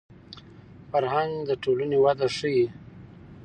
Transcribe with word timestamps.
فرهنګ 0.89 1.33
د 1.49 1.49
ټولنې 1.63 1.97
وده 2.03 2.27
ښيي 2.37 2.65